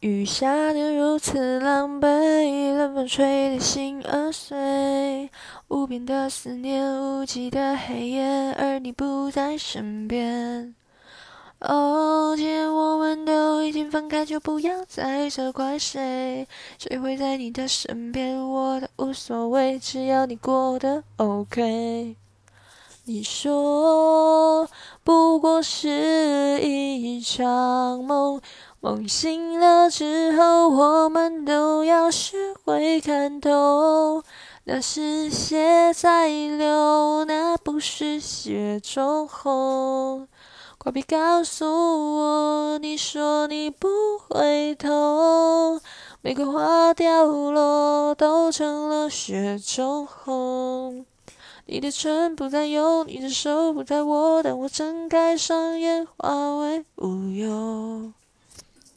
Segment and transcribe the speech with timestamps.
[0.00, 5.30] 雨下得如此狼狈，冷风吹得心儿碎，
[5.68, 10.74] 无边的思念，无际的黑夜，而你不在身边。
[11.60, 16.46] 哦，既然我们都已经分开，就不要再责怪谁。
[16.78, 22.16] 谁会在你的身边，我都无所谓，只要你过得 OK。
[23.08, 24.68] 你说
[25.04, 28.40] 不过是一场梦，
[28.80, 34.22] 梦醒了之后，我们都要学会看透，
[34.64, 40.28] 那是血在流，那不是雪中红。
[40.78, 43.88] 快别告诉我，你说你不
[44.28, 45.80] 回头，
[46.22, 51.06] 玫瑰花掉落，都成了雪中红。
[51.68, 57.35] 你的唇不再有，你的手不再握，当我睁开双眼，化为乌有。